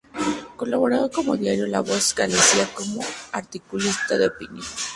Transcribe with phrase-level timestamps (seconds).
[0.57, 3.01] Colaboraba en el diario La Voz de Galicia como
[3.33, 4.65] articulista de opinión.